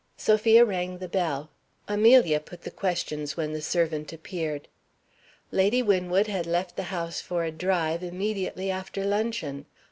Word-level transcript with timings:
Sophia 0.17 0.65
rang 0.65 0.97
the 0.97 1.07
bell. 1.07 1.51
Amelia 1.87 2.39
put 2.39 2.63
the 2.63 2.71
questions 2.71 3.37
when 3.37 3.53
the 3.53 3.61
servant 3.61 4.11
appeared. 4.11 4.67
Lady 5.51 5.83
Winwood 5.83 6.25
had 6.25 6.47
left 6.47 6.75
the 6.75 6.81
house 6.89 7.21
for 7.21 7.43
a 7.43 7.51
drive 7.51 8.01
immediately 8.01 8.71
after 8.71 9.05
luncheon. 9.05 9.67